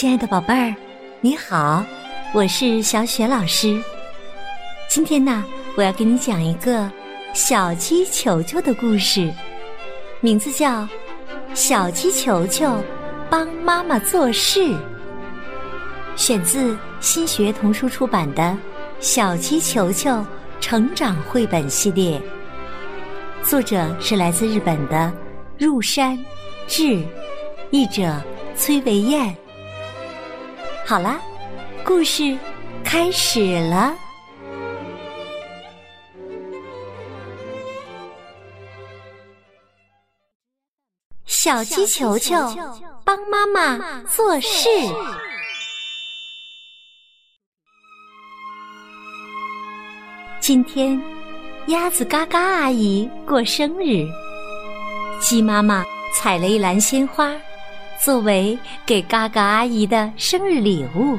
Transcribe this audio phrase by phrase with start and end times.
[0.00, 0.74] 亲爱的宝贝儿，
[1.20, 1.84] 你好，
[2.32, 3.78] 我是小雪老师。
[4.88, 5.44] 今天呢，
[5.76, 6.90] 我要给你讲一个
[7.34, 9.30] 小鸡球球的故事，
[10.22, 10.84] 名字叫
[11.52, 12.82] 《小鸡球球
[13.28, 14.60] 帮妈妈做事》，
[16.16, 18.42] 选自新学童书出版的
[19.00, 20.24] 《小鸡球球
[20.62, 22.18] 成长绘本系列》，
[23.46, 25.12] 作者是来自日本的
[25.58, 26.18] 入山
[26.66, 27.04] 志，
[27.70, 28.18] 译者
[28.56, 29.36] 崔维燕。
[30.90, 31.20] 好啦，
[31.84, 32.36] 故事
[32.84, 33.94] 开始了。
[41.26, 42.34] 小鸡球球
[43.04, 44.68] 帮妈妈做事。
[50.40, 51.00] 今天，
[51.68, 54.08] 鸭子嘎嘎阿姨过生日，
[55.20, 57.32] 鸡妈妈采了一篮鲜花。
[58.02, 61.18] 作为给嘎嘎阿姨的生日礼物，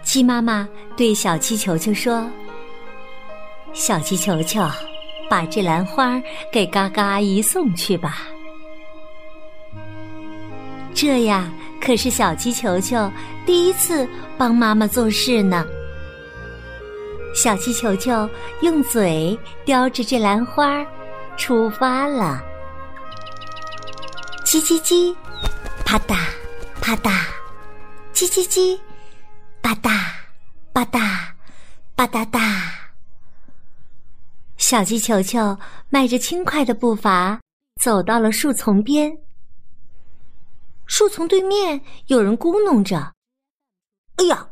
[0.00, 2.24] 鸡妈妈对小鸡球球说
[3.74, 4.64] ：“小鸡球球，
[5.28, 8.28] 把这篮花给嘎嘎阿姨送去吧。”
[10.94, 13.10] 这呀，可是小鸡球球
[13.44, 15.66] 第一次帮妈妈做事呢。
[17.34, 18.28] 小鸡球球
[18.62, 20.86] 用嘴叼着这篮花，
[21.36, 22.44] 出发了。
[24.50, 25.14] 叽叽叽，
[25.84, 26.16] 啪嗒
[26.80, 27.24] 啪嗒，
[28.12, 28.76] 叽叽叽，
[29.62, 29.92] 吧嗒
[30.72, 31.24] 吧嗒
[31.94, 32.40] 吧嗒嗒。
[34.56, 35.56] 小鸡球球
[35.88, 37.38] 迈着轻快的步伐
[37.80, 39.16] 走到了树丛边。
[40.84, 43.12] 树丛对面有人咕哝着
[44.18, 44.48] ：“哎呀，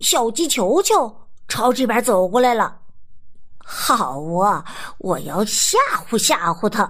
[0.00, 2.80] 小鸡球球朝这边走过来了！
[3.58, 4.64] 好啊，
[4.96, 5.76] 我要吓
[6.08, 6.88] 唬吓唬他。”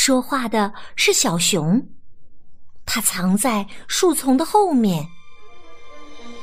[0.00, 1.84] 说话的是小熊，
[2.86, 5.04] 它藏在树丛的后面。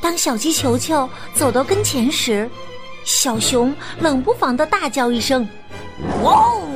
[0.02, 2.50] 当小鸡球球走到跟前时，
[3.06, 5.47] 小熊冷不防的大叫一声
[6.22, 6.68] ：“哇哦！”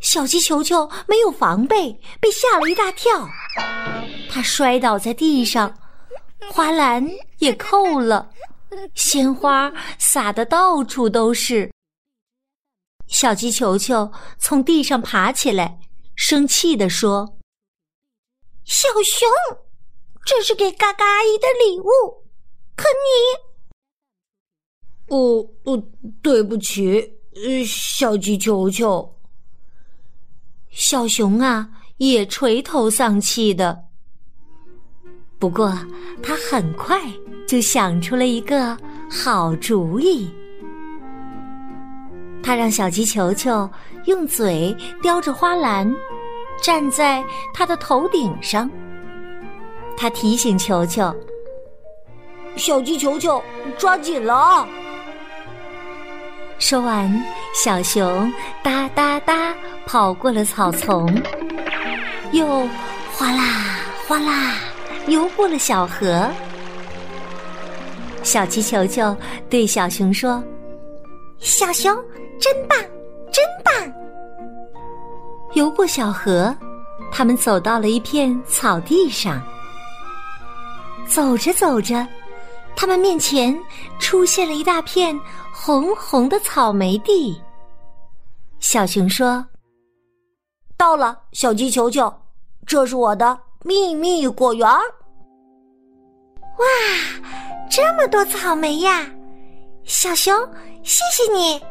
[0.00, 3.26] 小鸡球球没有防备，被吓了一大跳，
[4.30, 5.74] 它摔倒在地上，
[6.52, 7.04] 花篮
[7.38, 8.28] 也扣了，
[8.94, 11.72] 鲜花洒的到处都是。
[13.06, 15.78] 小鸡球球从地上爬起来，
[16.14, 17.38] 生气地说
[18.64, 19.28] ：“小熊，
[20.24, 22.24] 这是给嘎嘎阿姨的礼物，
[22.74, 22.84] 可
[25.08, 25.14] 你……
[25.14, 25.82] 哦哦，
[26.20, 27.18] 对不起，
[27.64, 29.14] 小鸡球球。”
[30.70, 33.84] 小熊啊，也垂头丧气的。
[35.38, 35.72] 不过，
[36.22, 37.00] 他很快
[37.46, 38.76] 就想出了一个
[39.10, 40.30] 好主意。
[42.46, 43.68] 他让小鸡球球
[44.04, 45.92] 用嘴叼着花篮，
[46.62, 47.20] 站在
[47.52, 48.70] 他的头顶上。
[49.96, 51.12] 他提醒球球
[52.54, 53.42] ：“小鸡球球，
[53.76, 54.64] 抓紧了！”
[56.60, 57.12] 说完，
[57.52, 58.32] 小熊
[58.62, 59.52] 哒哒哒
[59.84, 61.04] 跑过了草丛，
[62.30, 62.46] 又
[63.12, 63.42] 哗啦
[64.06, 64.54] 哗啦
[65.08, 66.30] 游过了小河。
[68.22, 69.16] 小鸡球球
[69.50, 70.40] 对小熊说
[71.40, 71.92] ：“小熊。”
[72.38, 72.78] 真棒，
[73.32, 73.92] 真棒！
[75.54, 76.54] 游过小河，
[77.10, 79.42] 他们走到了一片草地上。
[81.06, 82.06] 走着走着，
[82.74, 83.56] 他们面前
[83.98, 85.18] 出现了一大片
[85.52, 87.40] 红红的草莓地。
[88.58, 89.44] 小熊说
[90.76, 92.12] ：“到了，小鸡球球，
[92.66, 94.68] 这是我的秘密果园。”
[96.58, 96.66] 哇，
[97.70, 99.06] 这么多草莓呀！
[99.84, 100.34] 小熊，
[100.82, 101.62] 谢谢你。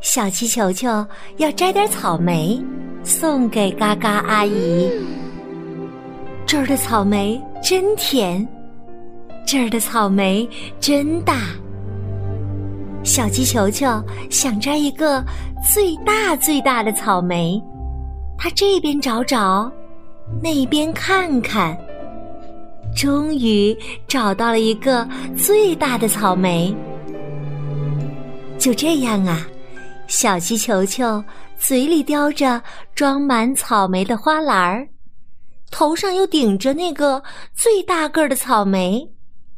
[0.00, 1.04] 小鸡球球
[1.38, 2.62] 要摘点草莓
[3.02, 4.90] 送给嘎嘎阿姨。
[6.46, 8.46] 这儿的草莓真甜，
[9.46, 10.48] 这儿的草莓
[10.78, 11.48] 真大。
[13.02, 13.86] 小鸡球球
[14.30, 15.22] 想摘一个
[15.72, 17.60] 最大最大的草莓，
[18.38, 19.70] 它这边找找，
[20.40, 21.76] 那边看看，
[22.94, 25.06] 终于找到了一个
[25.36, 26.74] 最大的草莓。
[28.58, 29.44] 就这样啊。
[30.08, 31.22] 小鸡球球
[31.58, 32.60] 嘴里叼着
[32.94, 34.88] 装满草莓的花篮儿，
[35.70, 37.22] 头上又顶着那个
[37.54, 39.06] 最大个儿的草莓，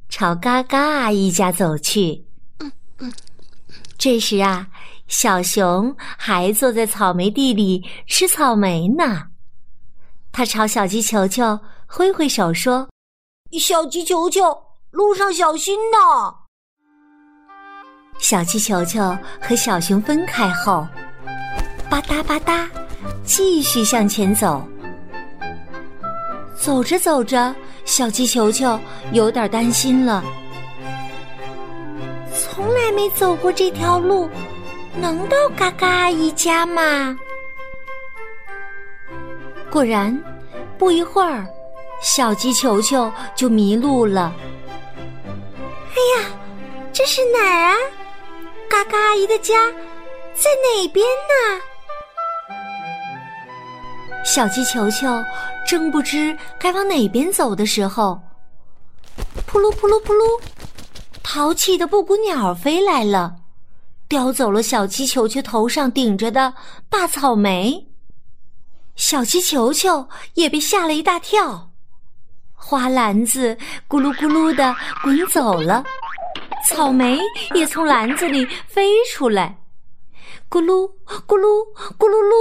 [0.08, 2.26] 朝嘎嘎阿姨家走去。
[3.96, 4.66] 这时啊，
[5.06, 9.28] 小熊还坐在草莓地里吃草莓呢。
[10.32, 12.88] 他朝小鸡球球挥挥手说
[13.58, 14.42] ：“小鸡球球，
[14.90, 16.34] 路上小心呐！”
[18.20, 20.86] 小鸡球球和小熊分开后，
[21.88, 22.68] 吧嗒吧嗒，
[23.24, 24.62] 继续向前走。
[26.56, 27.52] 走着走着，
[27.84, 28.78] 小鸡球球
[29.12, 30.22] 有点担心了。
[32.32, 34.28] 从来没走过这条路，
[34.94, 37.16] 能到嘎嘎阿姨家吗？
[39.70, 40.16] 果然，
[40.78, 41.46] 不一会儿，
[42.02, 44.32] 小鸡球球就迷路了。
[45.90, 46.28] 哎呀，
[46.92, 47.76] 这是哪儿啊？
[48.70, 49.68] 嘎嘎阿姨的家
[50.32, 51.60] 在哪边呢？
[54.24, 55.08] 小鸡球球
[55.66, 58.22] 正不知该往哪边走的时候，
[59.44, 60.40] 扑噜扑噜扑噜，
[61.20, 63.34] 淘气的布谷鸟飞来了，
[64.08, 66.54] 叼走了小鸡球球头上顶着的
[66.88, 67.88] 大草莓。
[68.94, 71.70] 小鸡球球也被吓了一大跳，
[72.54, 73.58] 花篮子
[73.88, 74.72] 咕噜咕噜的
[75.02, 75.82] 滚走了，
[76.66, 77.18] 草莓
[77.54, 79.58] 也从篮子里飞出来，
[80.48, 80.90] 咕噜
[81.26, 81.66] 咕噜
[81.98, 82.34] 咕噜噜。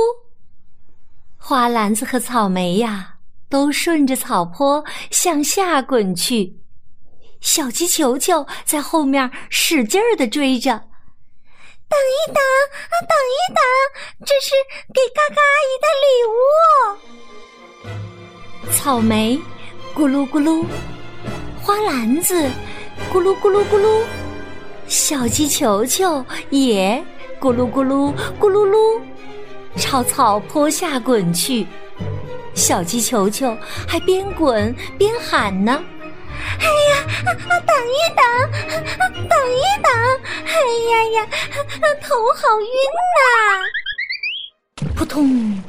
[1.38, 3.16] 花篮子和草莓呀，
[3.50, 6.60] 都顺着草坡向下滚去。
[7.42, 10.71] 小鸡球球在后面使劲儿的追着。
[10.71, 13.63] 等一等啊，等一等，
[14.25, 14.54] 这是
[14.94, 16.07] 给嘎嘎阿姨的礼
[18.68, 18.71] 物。
[18.75, 19.39] 草莓
[19.95, 20.63] 咕噜咕噜，
[21.63, 22.51] 花篮子
[23.12, 24.04] 咕噜咕噜咕噜，
[24.88, 27.04] 小鸡球球也
[27.40, 29.01] 咕噜咕噜咕噜噜。
[29.75, 31.66] 朝草坡下滚去，
[32.54, 33.56] 小鸡球球
[33.88, 35.81] 还边滚边喊呢
[36.60, 37.06] ：“哎呀，
[37.66, 38.25] 等一等，
[39.30, 39.92] 等一等！
[40.44, 40.54] 哎
[40.92, 41.28] 呀呀，
[42.02, 42.68] 头好晕
[43.16, 43.22] 呐！”
[44.98, 45.63] 扑通，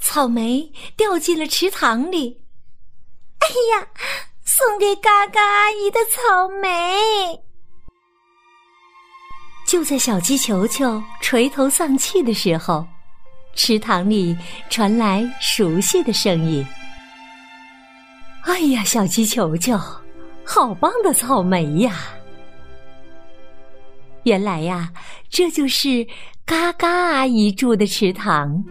[0.00, 2.40] 草莓掉进了池塘里。
[3.40, 3.86] 哎呀，
[4.44, 7.40] 送给嘎嘎阿姨的草莓！
[9.66, 12.86] 就在小鸡球球垂头丧气的时候。
[13.56, 14.36] 池塘里
[14.70, 16.64] 传来熟悉的声音
[18.46, 19.76] ：“哎呀，小鸡球球，
[20.44, 21.92] 好棒的草莓呀！”
[24.22, 24.92] 原来呀，
[25.28, 26.06] 这就是
[26.44, 28.64] 嘎嘎阿姨住的池塘。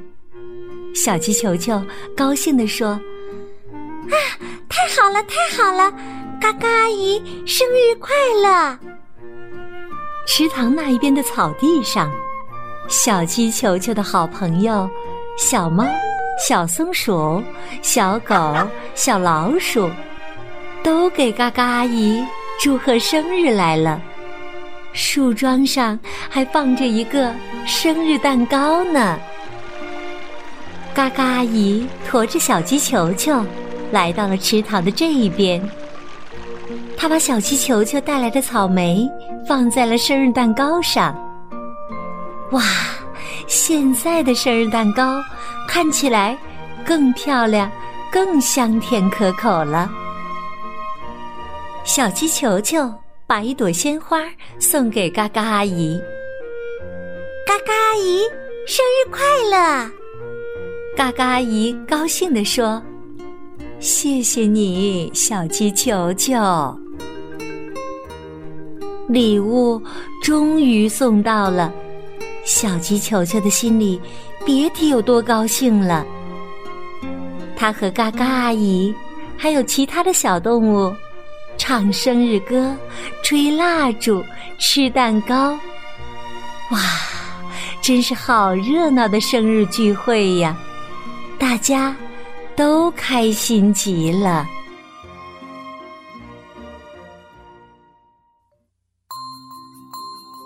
[0.95, 3.00] 小鸡球球高兴地说
[4.10, 4.16] ：“啊，
[4.70, 5.92] 太好了，太好了！
[6.42, 8.78] 嘎嘎阿姨生日快乐！”
[10.26, 12.12] 池塘那一边的草地上。
[12.88, 14.90] 小鸡球球的好朋友，
[15.38, 15.86] 小猫、
[16.48, 17.44] 小松鼠、
[17.84, 18.36] 小狗、
[18.96, 19.88] 小老鼠，
[20.84, 22.26] 都给嘎嘎阿姨
[22.60, 24.02] 祝贺生日来了。
[24.92, 27.32] 树桩上还放着一个
[27.68, 29.20] 生日蛋糕呢。
[30.92, 33.46] 嘎嘎阿姨驮着小鸡球球，
[33.91, 35.62] 来到了池塘的这一边。
[36.97, 39.09] 他把小鸡球球带来的草莓
[39.47, 41.15] 放在了生日蛋糕上。
[42.51, 42.62] 哇，
[43.47, 45.21] 现在的生日蛋糕
[45.68, 46.38] 看起来
[46.86, 47.71] 更漂亮、
[48.12, 49.89] 更香甜可口了。
[51.83, 52.91] 小鸡球球
[53.25, 54.24] 把一朵鲜花
[54.59, 56.00] 送给嘎嘎阿姨。
[57.45, 58.24] 嘎嘎阿姨，
[58.68, 59.91] 生日快乐！
[60.95, 62.81] 嘎嘎阿姨高兴地说
[63.80, 66.34] ：“谢谢你，小鸡球球。”
[69.08, 69.81] 礼物
[70.22, 71.72] 终于送到了。
[72.46, 74.00] 小鸡球球的心里
[74.46, 76.06] 别提有多高兴了。
[77.56, 78.94] 他和嘎嘎阿姨，
[79.38, 80.94] 还有其他的小动物，
[81.58, 82.75] 唱生日歌，
[83.24, 84.24] 吹蜡烛，
[84.58, 85.51] 吃蛋糕。
[86.72, 86.80] 哇，
[87.82, 90.58] 真是好热闹的生日聚会呀！
[91.38, 91.96] 大家
[92.60, 94.46] 都开心极了。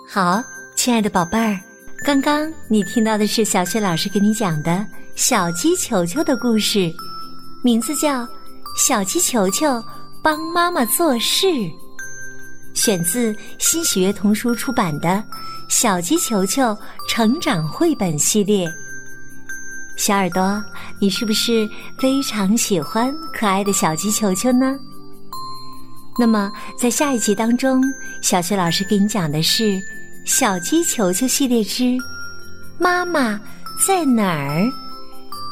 [0.08, 0.40] 好，
[0.76, 1.58] 亲爱的宝贝儿。
[2.04, 6.88] 刚刚你听到的是小雪老师给你讲的小鸡球球的故事，
[7.64, 8.22] 名字叫
[8.78, 9.82] 《小鸡球球
[10.22, 11.48] 帮妈妈做事》，
[12.74, 15.08] 选自新喜悦童书出版的
[15.68, 16.78] 《小鸡球球
[17.08, 18.68] 成长绘本系列》。
[19.96, 20.62] 小耳朵，
[21.00, 24.76] 你是不是非常喜欢可爱的小鸡球球呢？
[26.18, 27.82] 那么，在下一集当中，
[28.22, 29.80] 小雪老师给你讲的是。
[30.24, 31.98] 小鸡球球系列之
[32.80, 33.38] 妈妈
[33.86, 34.66] 在哪儿？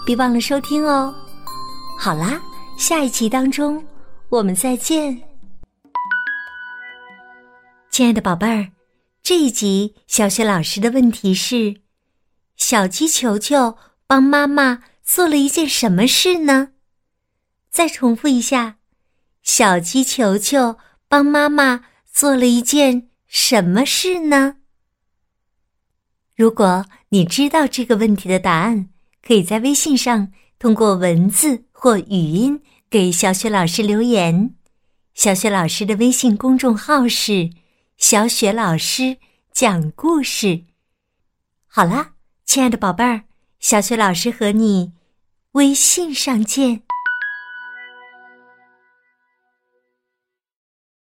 [0.06, 1.14] 别忘了收听哦。
[1.98, 2.40] 好啦，
[2.78, 3.84] 下一集当中
[4.30, 5.22] 我们再见。
[7.90, 8.66] 亲爱的宝贝儿，
[9.22, 11.76] 这一集小雪老师的问题是：
[12.56, 16.72] 小鸡球球帮妈妈做了一件什么事呢？
[17.70, 18.76] 再重复一下
[19.42, 20.78] 小鸡球球
[21.08, 24.56] 帮妈妈做了一件什么事呢？
[26.34, 28.90] 如果你知道这个问题的答案
[29.22, 34.54] 可以在微信上通过文字或语音给小雪老师留言。
[35.14, 37.50] 小雪老师的微信公众号是
[37.96, 39.18] 小雪老师
[39.52, 40.64] 讲故事。
[41.66, 43.24] 好啦亲爱的宝贝儿
[43.62, 44.90] 小雪老师和你
[45.52, 46.82] 微信上见。